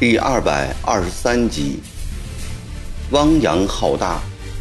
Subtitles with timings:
[0.00, 1.80] 第二百二十三集，
[3.10, 4.20] 汪洋浩大，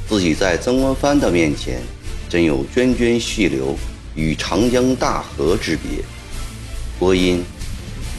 [0.10, 1.79] 自己在曾国藩的面前，
[2.28, 3.77] 真有涓涓细流
[4.16, 6.04] 与长江大河之别。
[6.98, 7.44] 播音：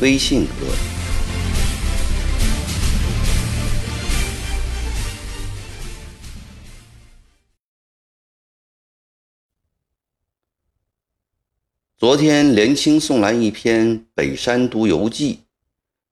[0.01, 0.98] 微信哥。
[11.99, 15.35] 昨天连青送来一篇《北山独游记》。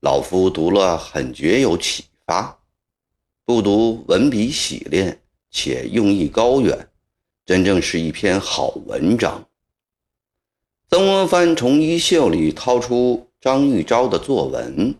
[0.00, 2.58] 老夫读了很觉有启发，
[3.44, 6.88] 不读文笔洗练且用意高远，
[7.44, 9.46] 真正是一篇好文章。
[10.90, 14.92] 曾国藩从衣袖里掏出张玉昭的作文，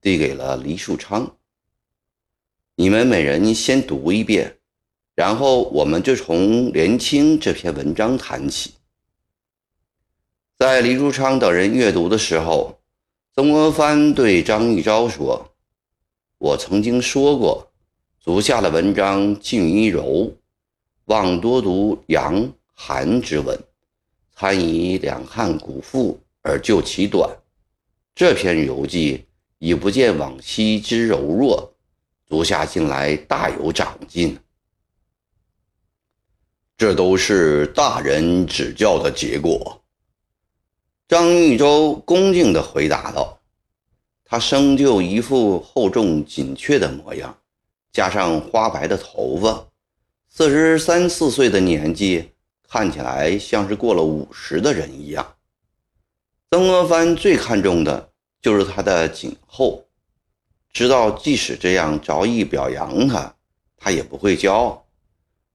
[0.00, 1.28] 递给了黎树昌
[2.76, 4.58] ：“你们每人先读一遍，
[5.16, 8.74] 然后我们就从连青这篇文章谈起。”
[10.60, 12.78] 在黎树昌等人阅读的时候。
[13.34, 15.50] 曾国藩对张玉昭说
[16.36, 17.66] ：“我曾经说过，
[18.20, 20.30] 足下的文章近于柔，
[21.06, 23.58] 望多读杨、韩之文，
[24.36, 27.34] 参以两汉古赋而就其短。
[28.14, 29.24] 这篇游记
[29.60, 31.72] 已不见往昔之柔弱，
[32.26, 34.38] 足下近来大有长进。
[36.76, 39.74] 这都是大人指教的结果。”
[41.10, 43.40] 张玉洲恭敬地回答道
[44.24, 47.36] ：“他生就一副厚重紧确的模样，
[47.90, 49.66] 加上花白的头发，
[50.28, 52.30] 四十三四岁的年纪，
[52.68, 55.34] 看起来像是过了五十的人一样。
[56.52, 59.84] 曾国藩最看重的就是他的颈后，
[60.72, 63.34] 知道即使这样着意表扬他，
[63.76, 64.86] 他也不会骄傲。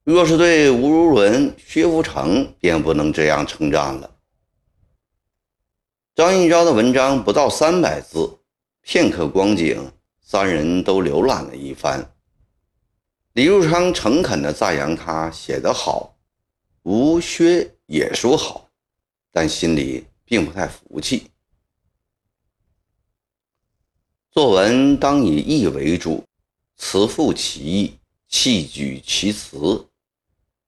[0.04, 4.12] 若是对吴如伦、薛福成，便不能这样称赞了。”
[6.16, 8.40] 张一昭的文章不到三百字，
[8.80, 9.92] 片刻光景，
[10.22, 12.10] 三人都浏览了一番。
[13.34, 16.16] 李入昌诚恳地赞扬他写得好，
[16.84, 18.70] 吴薛也说好，
[19.30, 21.30] 但心里并不太服气。
[24.32, 26.24] 作文当以意为主，
[26.78, 29.86] 词赋其意，气举其词。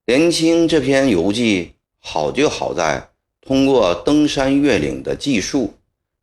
[0.04, 3.10] 连青这篇游记好就好在。
[3.48, 5.74] 通过登山越岭的记述，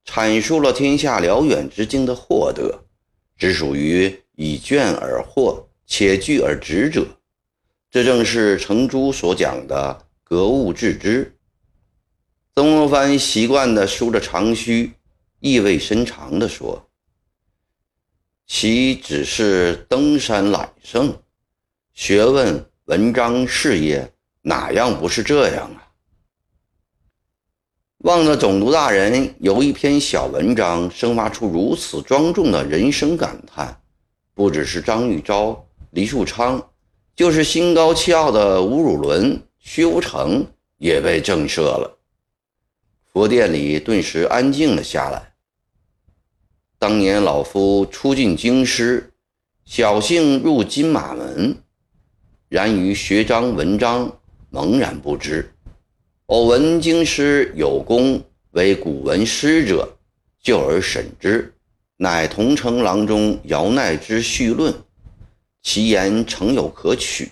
[0.04, 2.84] 阐述了天下辽远之境的获得，
[3.38, 7.06] 只属于以卷而获，且据而止者。
[7.90, 11.34] 这正是程朱所讲的格物致知。
[12.54, 14.92] 曾国藩习惯地梳着长须，
[15.40, 16.86] 意味深长地说
[18.46, 21.16] ：“其只是登山揽胜，
[21.94, 24.12] 学问、文章、事业，
[24.42, 25.80] 哪样不是这样啊？”
[28.04, 33.80] 望着总督大人由一篇小文章生发出如此庄重的人生感叹，
[34.34, 36.62] 不只是张玉昭、黎树昌，
[37.16, 41.98] 就是心高气傲的吴汝伦、薛无成也被震慑了。
[43.10, 45.32] 佛殿里顿时安静了下来。
[46.78, 49.14] 当年老夫初进京师，
[49.66, 51.56] 侥幸入金马门，
[52.50, 54.12] 然于学章文章，
[54.52, 55.53] 茫然不知。
[56.28, 59.86] 偶闻京师有功为古文诗者，
[60.40, 61.52] 就而审之，
[61.98, 64.72] 乃同城郎中姚鼐之序论，
[65.62, 67.30] 其言诚有可取。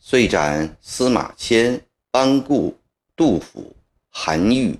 [0.00, 1.80] 遂展司马迁、
[2.10, 2.76] 班固、
[3.14, 3.72] 杜甫、
[4.10, 4.76] 韩愈、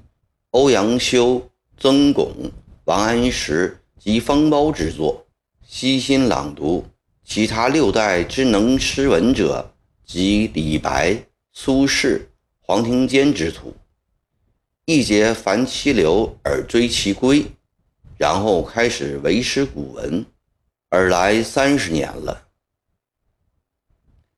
[0.50, 2.50] 欧阳修、曾巩、
[2.86, 5.24] 王安石及方苞之作，
[5.64, 6.84] 悉心朗读。
[7.24, 9.72] 其他六代之能诗文者，
[10.04, 11.16] 即李白、
[11.52, 12.20] 苏轼。
[12.64, 13.74] 黄庭坚之徒，
[14.84, 17.44] 一节凡其流而追其归，
[18.16, 20.24] 然后开始为师古文，
[20.88, 22.46] 而来三十年了。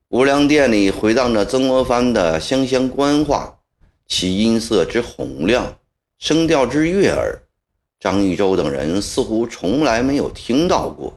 [0.09, 3.59] 无量殿里回荡着曾国藩的湘湘官话，
[4.07, 5.79] 其音色之洪亮，
[6.19, 7.39] 声调之悦耳，
[8.01, 11.13] 张玉洲等人似乎从来没有听到过。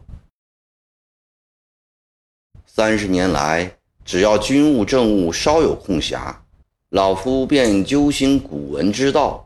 [2.66, 6.36] 三十年来，只要军务政务稍有空暇。
[6.92, 9.46] 老夫便揪心古文之道，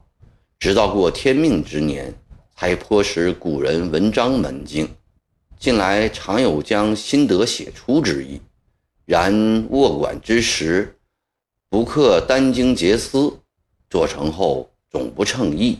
[0.60, 2.14] 直到过天命之年，
[2.56, 4.88] 才颇识古人文章门径。
[5.58, 8.40] 近来常有将心得写出之意，
[9.06, 10.96] 然握管之时，
[11.68, 13.40] 不克殚精竭思，
[13.90, 15.80] 做成后总不称意。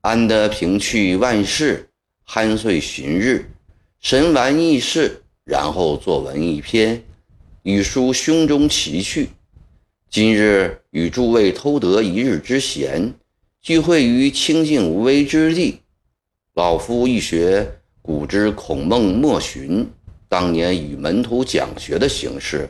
[0.00, 1.90] 安得平去万事，
[2.26, 3.50] 酣睡旬日，
[4.00, 7.04] 神完意事，然后作文一篇，
[7.64, 9.28] 语书胸中奇趣。
[10.10, 13.14] 今日与诸位偷得一日之闲，
[13.60, 15.80] 聚会于清静无为之地。
[16.54, 19.90] 老夫一学古之孔孟莫寻
[20.28, 22.68] 当年与门徒讲学的形式，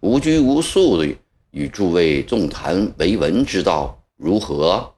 [0.00, 1.12] 无拘无束的
[1.50, 4.94] 与诸位纵谈为文之道，如何？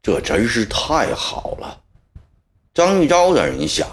[0.00, 1.82] 这真是太好了。
[2.72, 3.88] 张玉昭等人想，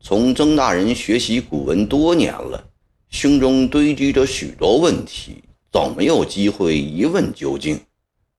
[0.00, 2.69] 从曾大人学习古文多年了，
[3.10, 5.42] 胸中堆积着许多问题，
[5.72, 7.78] 总没有机会一问究竟。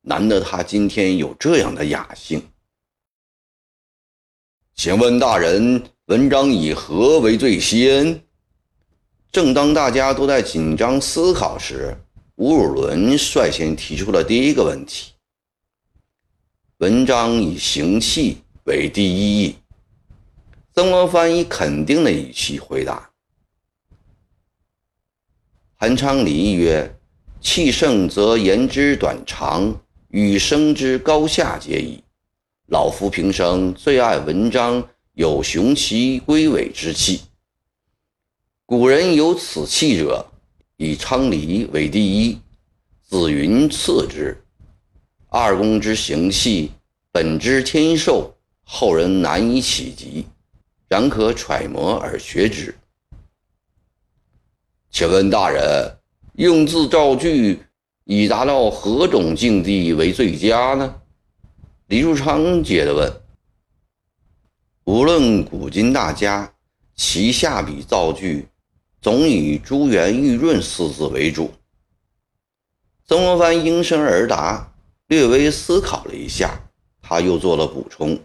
[0.04, 2.42] 难得他今天有这样的雅兴。
[4.74, 8.24] 请问大人，文章以何为最先？
[9.32, 11.96] 正当大家都在紧张思考时，
[12.36, 15.12] 吴汝伦率先提出了第一个问题：
[16.78, 19.56] 文章以行气为第一义。
[20.74, 23.08] 曾国藩以肯定的语气回答
[25.84, 26.96] ：“韩昌黎曰
[27.42, 32.04] ：‘气盛则言之短长，与声之高下皆矣。’”
[32.70, 37.22] 老夫平生最爱文章有雄奇归伟之气。
[38.68, 40.24] 古人有此气者，
[40.78, 42.38] 以昌黎为第一，
[43.02, 44.40] 子云次之。
[45.30, 46.70] 二公之行气，
[47.12, 48.32] 本之天授，
[48.64, 50.28] 后人难以企及，
[50.88, 52.72] 然可揣摩而学之。
[54.92, 55.98] 请问大人，
[56.34, 57.64] 用字造句，
[58.04, 61.02] 以达到何种境地为最佳呢？
[61.88, 63.22] 李树昌接着问
[64.84, 66.54] ：“无论古今大家，
[66.94, 68.46] 其下笔造句，
[69.02, 71.50] 总以‘珠圆玉润’四字为主。”
[73.08, 74.74] 曾国藩应声而答，
[75.08, 76.60] 略微思考了一下，
[77.02, 78.20] 他又做了补充：“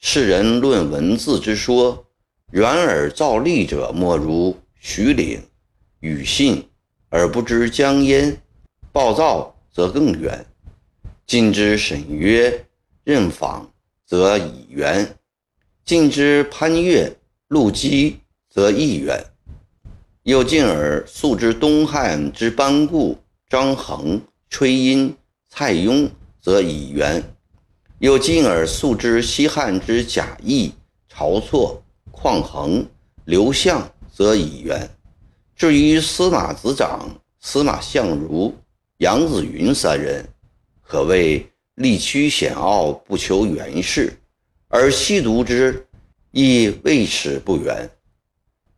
[0.00, 2.06] 世人论文字之说，
[2.50, 4.56] 软而造例者，莫如
[4.88, 5.42] 徐岭、
[6.00, 6.64] 庾信，
[7.08, 8.32] 而不知江淹；
[8.92, 10.46] 暴躁则更远。”
[11.26, 12.64] 近之沈约、
[13.02, 13.68] 任访，
[14.06, 15.04] 则已远；
[15.84, 17.12] 近之潘岳、
[17.48, 19.24] 陆机，则亦远。
[20.22, 23.18] 又进而溯之东汉之班固、
[23.48, 25.12] 张衡、崔胤、
[25.48, 26.08] 蔡邕，
[26.40, 27.20] 则已远；
[27.98, 30.72] 又进而溯之西汉之贾谊、
[31.12, 32.86] 晁错、况衡、
[33.24, 34.88] 刘向，则已圆。
[35.54, 37.06] 至于司马子长、
[37.38, 38.54] 司马相如、
[38.96, 40.26] 杨子云三人。
[40.80, 44.10] 可谓力屈险傲，不求圆饰，
[44.68, 45.86] 而细读之，
[46.30, 47.90] 亦未始不圆。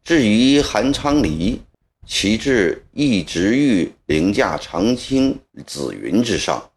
[0.02, 1.61] 至于韩昌黎，
[2.05, 6.69] 其志亦直欲凌驾长卿紫云之上，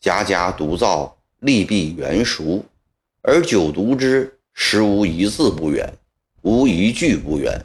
[0.00, 2.62] 家家独造，利弊圆熟，
[3.22, 5.90] 而久读之，实无一字不圆，
[6.42, 7.58] 无一句不圆。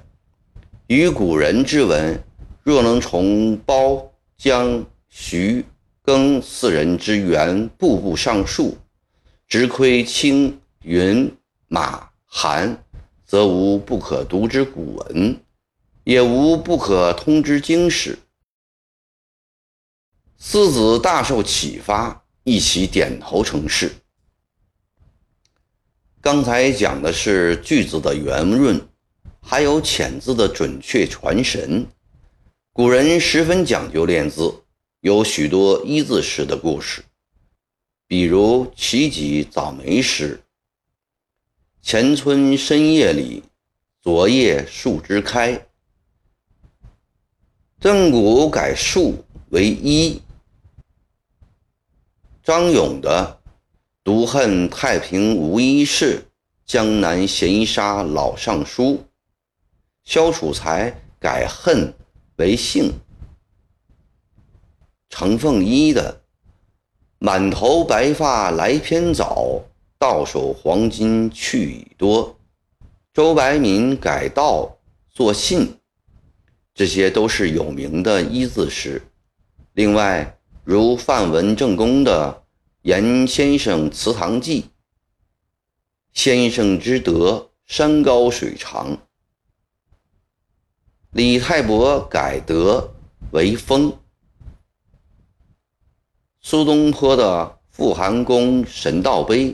[0.91, 2.21] 与古人之文，
[2.63, 5.63] 若能从包、江、徐。
[6.03, 8.77] 庚四人之源，步步上树，
[9.47, 11.33] 直窥青云
[11.69, 12.83] 马韩，
[13.23, 15.39] 则无不可读之古文，
[16.03, 18.19] 也无不可通之经史。
[20.37, 23.93] 四子大受启发，一起点头称是。
[26.19, 28.81] 刚才讲的是句子的圆润，
[29.41, 31.85] 还有遣字的准确传神。
[32.71, 34.53] 古人十分讲究练字。
[35.01, 37.03] 有许多一字诗的故事，
[38.05, 40.39] 比如齐己早梅诗
[41.81, 43.41] ：“前村深夜里，
[43.99, 45.59] 昨夜树枝开。”
[47.81, 50.21] 郑谷改树为一。
[52.43, 53.41] 张勇的
[54.05, 56.23] “独恨太平无一事，
[56.67, 59.03] 江南闲沙老尚书”，
[60.03, 61.93] 萧楚才改恨
[62.37, 62.91] 为性。
[65.09, 66.21] 程凤一的
[67.19, 69.61] “满头白发来偏早，
[69.99, 72.37] 到手黄金去已多”，
[73.13, 74.77] 周白民改道
[75.09, 75.77] 作信，
[76.73, 79.01] 这些都是有名的一字诗。
[79.73, 82.43] 另外，如范文正公的
[82.83, 84.61] 《严先生祠堂记》
[86.13, 88.97] ：“先生之德，山高水长。”
[91.13, 92.89] 李太伯改德
[93.31, 93.93] 为风。
[96.39, 99.47] 苏东坡的《富韩公神道碑》：“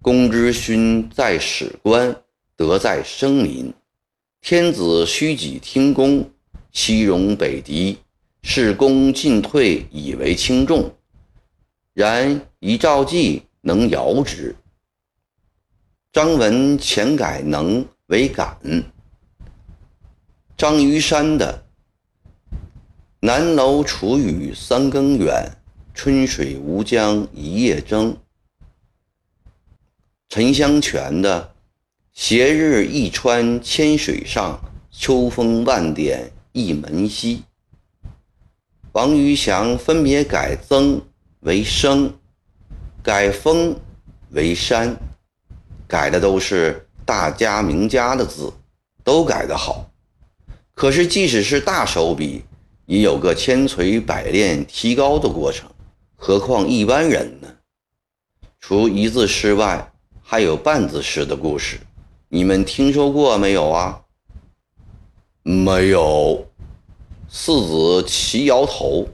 [0.00, 2.22] 公之勋在史官，
[2.54, 3.74] 德在生民。
[4.40, 6.30] 天子虚己听公，
[6.70, 7.98] 西戎北狄，
[8.42, 10.88] 是公进退以为轻重。
[11.94, 14.54] 然一诏记能遥之。”
[16.12, 18.56] 张文前改能为感。
[20.56, 21.64] 张于山的
[23.20, 25.50] “南楼楚雨三更远，
[25.92, 28.16] 春水吴江一夜争”，
[30.30, 31.52] 陈香泉的
[32.14, 34.58] “斜日一川千水上，
[34.90, 37.42] 秋风万点一门西”，
[38.92, 40.98] 王余祥分别改“曾”
[41.40, 42.10] 为“生”，
[43.04, 43.78] 改“峰”
[44.32, 44.96] 为“山”，
[45.86, 48.50] 改的都是大家名家的字，
[49.04, 49.90] 都改得好。
[50.76, 52.44] 可是，即使是大手笔，
[52.84, 55.70] 也有个千锤百炼提高的过程，
[56.14, 57.48] 何况一般人呢？
[58.60, 59.90] 除一字诗外，
[60.22, 61.78] 还有半字诗的故事，
[62.28, 64.02] 你们听说过没有啊？
[65.42, 66.46] 没有。
[67.26, 69.08] 四子齐摇头。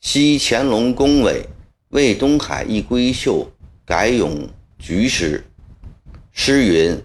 [0.00, 1.44] 昔乾隆宫闱
[1.90, 3.46] 为东海一闺秀
[3.84, 5.44] 改咏菊诗，
[6.32, 6.98] 诗云。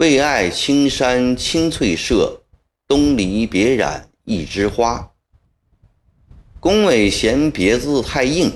[0.00, 2.40] 为爱青山青翠色，
[2.88, 5.06] 东篱别染一枝花。
[6.58, 8.50] 宫闱嫌别字太硬，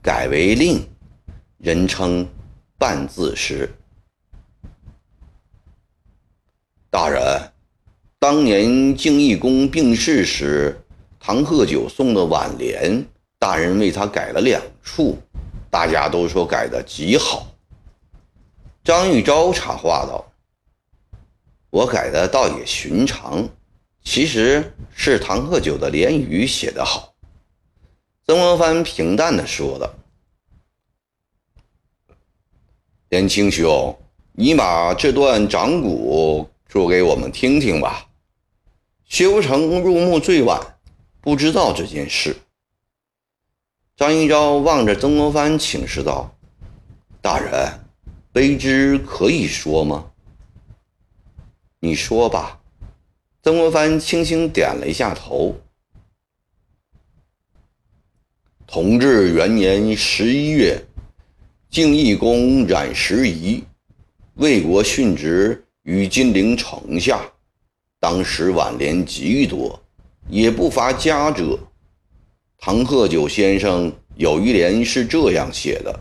[0.00, 0.82] 改为令，
[1.58, 2.26] 人称
[2.78, 3.70] 半字诗。
[6.88, 7.22] 大人，
[8.18, 10.74] 当年敬义公病逝时，
[11.20, 13.04] 唐鹤九送的挽联，
[13.38, 15.18] 大人为他改了两处，
[15.68, 17.46] 大家都说改的极好。
[18.82, 20.24] 张玉昭插话道。
[21.70, 23.46] 我改的倒也寻常，
[24.02, 27.14] 其实是唐鹤九的联语写得好。
[28.26, 29.94] 曾国藩平淡地说道
[33.10, 33.98] ：“连清兄，
[34.32, 38.06] 你把这段掌鼓说给我们听听吧。”
[39.04, 40.78] 薛福成入墓最晚，
[41.20, 42.36] 不知道这件事。
[43.96, 46.34] 张一昭望着曾国藩，请示道
[47.20, 47.80] ：“大人，
[48.32, 50.10] 卑职可以说吗？”
[51.80, 52.60] 你说吧，
[53.40, 55.54] 曾国藩轻轻点了一下头。
[58.66, 60.84] 同治元年十一月，
[61.70, 63.62] 敬义公冉时仪，
[64.34, 67.22] 为国殉职于金陵城下。
[68.00, 69.80] 当时挽联极多，
[70.28, 71.58] 也不乏佳者。
[72.58, 76.00] 唐鹤九先生有一联是这样写的：“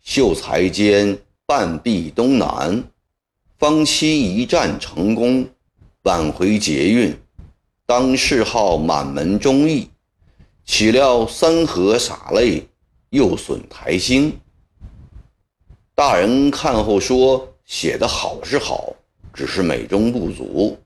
[0.00, 2.82] 秀才间，半壁东南。”
[3.62, 5.48] 方期一战成功，
[6.02, 7.16] 挽回捷运，
[7.86, 9.88] 当谥号满门忠义。
[10.64, 12.66] 岂料三河洒泪，
[13.10, 14.36] 又损台星。
[15.94, 18.92] 大人看后说：“写的好是好，
[19.32, 20.76] 只是美中不足。”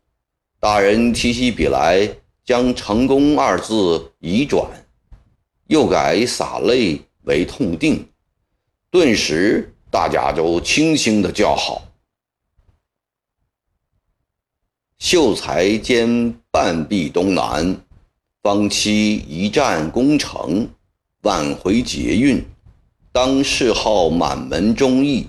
[0.60, 2.06] 大人提起笔来，
[2.44, 4.68] 将“成功”二字移转，
[5.68, 8.06] 又改“洒泪”为“痛定”，
[8.92, 11.82] 顿时大家都轻轻的叫好。
[14.98, 17.76] 秀才兼半壁东南，
[18.42, 20.66] 方期一战攻城，
[21.22, 22.42] 挽回捷运，
[23.12, 25.28] 当谥号满门忠义。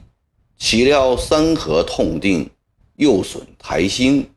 [0.57, 2.49] 岂料三河痛定，
[2.95, 4.27] 又损台星。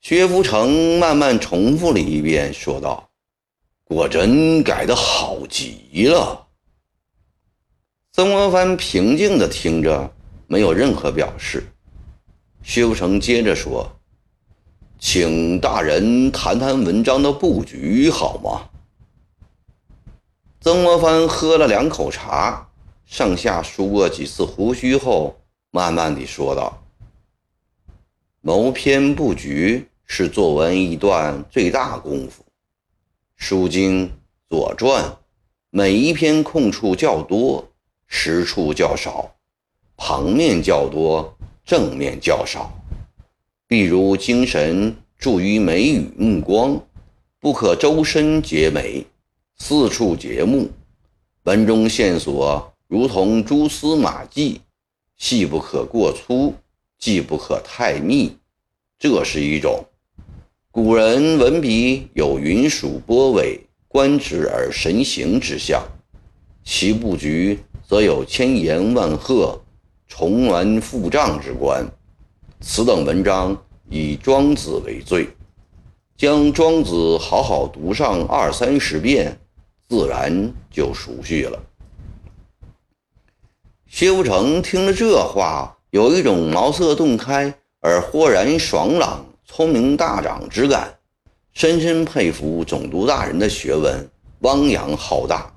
[0.00, 3.06] 薛福成慢慢重复了一遍，说道
[3.84, 6.46] ：“果真改得好极了。”
[8.14, 10.10] 曾国藩平静地听着，
[10.46, 11.66] 没有任何表示。
[12.66, 13.88] 薛福成接着说
[14.98, 18.68] ：“请大人谈谈文章的布局好吗？”
[20.60, 22.68] 曾国藩喝了两口茶，
[23.06, 25.36] 上下梳过几次胡须后，
[25.70, 26.82] 慢慢地说道
[28.42, 32.42] ：“谋篇布局是作文一段最大功夫，
[33.36, 34.08] 《书经》
[34.50, 35.04] 《左传》，
[35.70, 37.68] 每一篇空处较多，
[38.08, 39.36] 实处较少，
[39.96, 41.32] 旁面较多。”
[41.66, 42.72] 正面较少，
[43.68, 46.80] 譬如精神注于眉宇目光，
[47.40, 49.04] 不可周身皆眉，
[49.58, 50.70] 四处皆目。
[51.42, 54.60] 文中线索如同蛛丝马迹，
[55.16, 56.54] 细不可过粗，
[57.00, 58.36] 既不可太密。
[58.96, 59.84] 这是一种。
[60.70, 63.58] 古人文笔有云鼠波尾，
[63.88, 65.84] 观之而神形之象，
[66.62, 69.60] 其布局则有千言万壑。
[70.08, 71.86] 重峦复丈之观，
[72.60, 73.56] 此等文章
[73.90, 75.28] 以庄子为最，
[76.16, 79.36] 将庄子好好读上二三十遍，
[79.88, 81.60] 自然就熟悉了。
[83.86, 90.92] 薛福成听了这话，有一种茅塞顿开而豁然爽朗、聪明大长之感，
[91.52, 94.08] 深深佩服总督大人的学问
[94.40, 95.52] 汪洋浩大，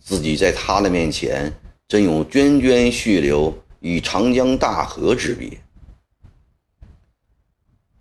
[0.00, 1.52] 自己在他的面前
[1.88, 3.56] 真有涓涓细流。
[3.84, 5.60] 与长江大河之别，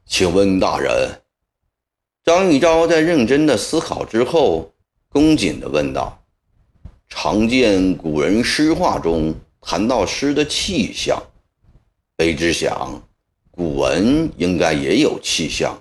[0.06, 1.22] 请问大人。
[2.24, 4.72] 张玉昭在认真的思考之后，
[5.10, 6.24] 恭谨的问道
[7.10, 11.22] ：“常见古人诗画中谈到诗的气象，
[12.16, 13.04] 卑职想，
[13.52, 15.78] 古文应该也有气象，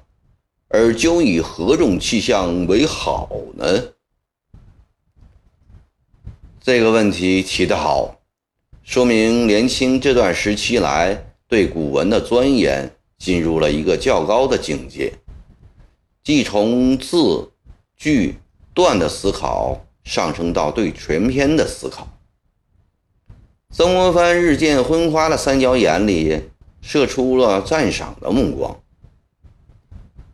[0.66, 3.64] 而究以何种气象为好呢？”
[6.60, 8.16] 这个问题提得好，
[8.92, 15.10] 说明年轻这段时期来对古文的钻研进入了一个较高的境界。
[16.22, 17.50] 即从字、
[17.96, 18.34] 句、
[18.74, 22.06] 段的思考上升到对全篇的思考。
[23.70, 26.42] 曾国藩日渐昏花的三角眼里
[26.82, 28.78] 射出了赞赏的目光。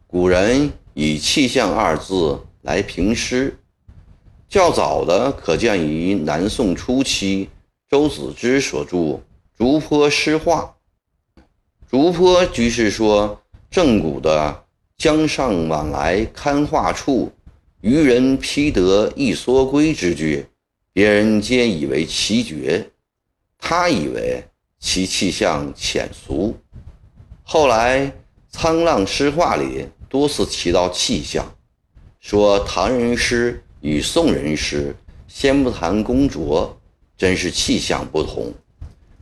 [0.08, 3.56] 古人以“气象”二字来评诗，
[4.48, 7.48] 较早的可见于南宋初期
[7.88, 8.96] 周子之所著
[9.56, 10.76] 《竹坡诗话》。
[11.88, 13.40] 竹坡居士说，
[13.70, 14.64] 正古的。
[14.98, 17.32] 江上往来堪画处，
[17.80, 20.44] 渔人披得一蓑归之句，
[20.92, 22.90] 别人皆以为奇绝，
[23.56, 24.44] 他以为
[24.80, 26.54] 其气象浅俗。
[27.42, 28.06] 后来
[28.52, 31.56] 《沧浪诗话》里多次提到气象，
[32.20, 34.94] 说唐人诗与宋人诗，
[35.26, 36.77] 先不谈工拙，
[37.18, 38.54] 真是气象不同。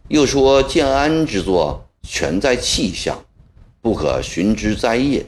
[0.09, 3.25] 又说建安之作全在气象，
[3.81, 5.27] 不可寻之在业。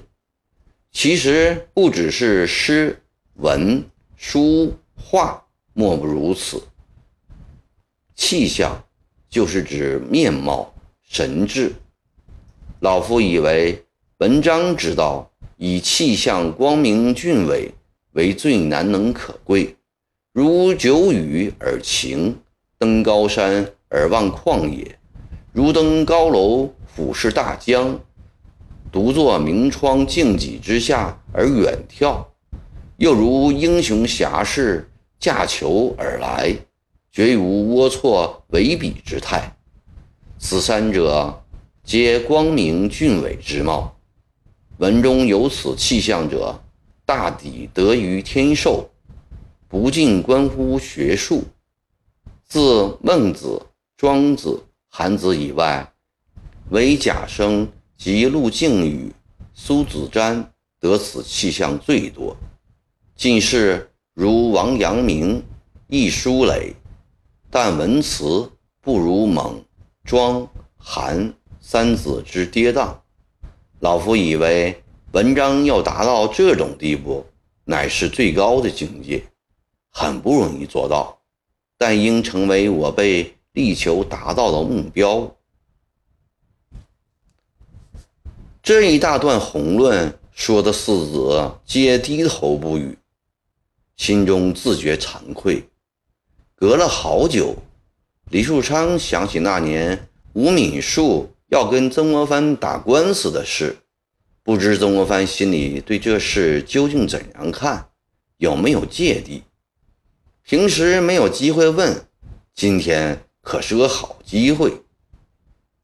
[0.92, 3.02] 其实不只是诗、
[3.34, 3.84] 文、
[4.16, 6.62] 书、画，莫不如此。
[8.14, 8.84] 气象
[9.28, 10.72] 就是指面貌、
[11.02, 11.72] 神志。
[12.80, 13.84] 老夫以为，
[14.18, 17.72] 文章之道，以气象光明俊伟
[18.12, 19.74] 为最难能可贵。
[20.32, 22.36] 如久雨而晴，
[22.78, 24.86] 登高山而望旷野；
[25.52, 27.98] 如登高楼俯视大江。
[28.92, 32.24] 独坐明窗净几之下而远眺，
[32.96, 34.88] 又如英雄侠士
[35.18, 36.56] 驾裘而来，
[37.10, 39.56] 绝无龌龊为比之态。
[40.38, 41.42] 此三者，
[41.82, 43.94] 皆光明俊伟之貌。
[44.78, 46.56] 文中有此气象者，
[47.04, 48.88] 大抵得于天授，
[49.66, 51.42] 不尽关乎学术。
[52.48, 53.60] 自孟子、
[53.96, 55.92] 庄子、韩子以外，
[56.70, 57.68] 唯贾生。
[57.98, 59.12] 及陆敬宇、
[59.52, 60.46] 苏子瞻
[60.78, 62.36] 得此气象最多。
[63.16, 65.44] 进士如王阳明、
[65.88, 66.72] 易书磊，
[67.50, 68.48] 但文辞
[68.80, 69.60] 不如蒙、
[70.04, 72.94] 庄、韩三子之跌宕。
[73.80, 74.80] 老夫以为，
[75.10, 77.26] 文章要达到这种地步，
[77.64, 79.24] 乃是最高的境界，
[79.90, 81.17] 很不容易做到，
[81.78, 85.34] 但应成为我辈力求达到的目标。
[88.60, 92.98] 这一大段宏论说的四子皆低头不语，
[93.96, 95.66] 心中自觉惭愧。
[96.54, 97.56] 隔了好久，
[98.30, 103.78] 李树昌想起那年吴敏树要跟曾国藩打官司的事，
[104.42, 107.88] 不知曾国藩心里对这事究竟怎样看，
[108.36, 109.44] 有没有芥蒂？
[110.48, 112.06] 平时没有机会问，
[112.54, 114.72] 今天可是个好机会。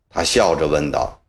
[0.08, 1.20] 他笑着问道。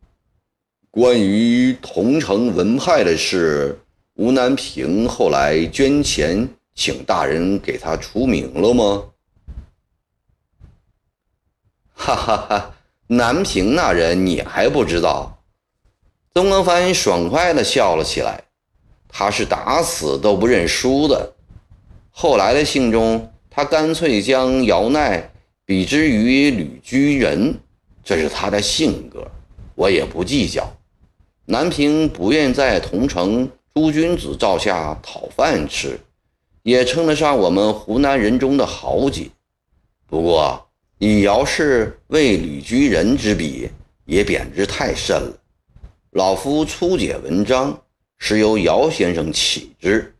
[0.89, 3.78] 关于桐城文派的事，
[4.13, 9.04] 吴南平后来捐钱请大人给他出名了吗？
[11.93, 12.74] 哈哈哈，
[13.08, 15.43] 南平那人你还不知道？
[16.34, 18.41] 曾国藩爽快地笑了起来。
[19.10, 21.35] 他是打死都不认输的。
[22.17, 25.21] 后来的信中，他干脆将姚鼐
[25.65, 27.54] 比之于吕居仁，
[28.06, 29.30] 这是他的性格，
[29.75, 30.65] 我也不计较。
[31.43, 35.99] 南平不愿在同城诸君子照下讨饭吃，
[36.63, 39.30] 也称得上我们湖南人中的豪杰。
[40.08, 43.69] 不过以姚氏为吕居仁之比，
[44.06, 45.38] 也贬之太甚了。
[46.12, 47.78] 老夫初解文章，
[48.19, 50.14] 是由姚先生启之。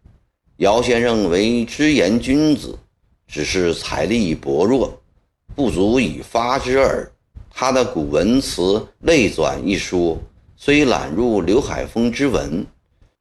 [0.60, 2.80] 姚先生为知言君子，
[3.28, 5.02] 只是财力薄弱，
[5.54, 7.12] 不足以发之耳。
[7.50, 8.62] 他的古文词
[9.00, 10.18] 《类纂》一书。
[10.56, 12.66] 虽揽入刘海峰之文，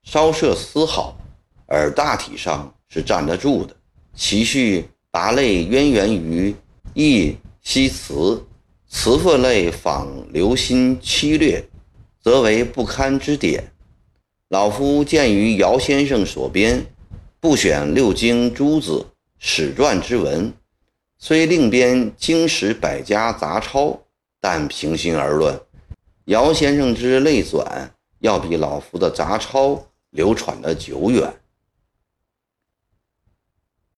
[0.04, 1.16] 稍涉丝毫，
[1.66, 3.74] 而大体上是站得住的。
[4.14, 6.54] 其序达类渊源于
[6.94, 8.40] 易西辞，
[8.88, 11.68] 辞赋类仿刘歆七略，
[12.22, 13.72] 则为不堪之点。
[14.50, 16.86] 老夫见于姚先生所编，
[17.44, 19.04] 不选六经诸子
[19.38, 20.50] 史传之文，
[21.18, 24.00] 虽另编经史百家杂抄，
[24.40, 25.60] 但平心而论。
[26.24, 27.62] 姚先生之类纂
[28.20, 29.78] 要比老夫的杂抄
[30.08, 31.30] 流传的久远。